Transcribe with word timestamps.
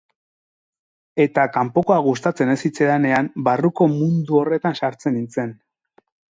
Eta 1.25 1.43
kanpokoa 1.57 1.97
gustatzen 2.07 2.55
ez 2.55 2.57
zitzaidanean, 2.69 3.31
barruko 3.51 3.89
mundu 3.95 4.43
horretan 4.43 4.83
sartzen 4.85 5.19
nintzen. 5.23 5.57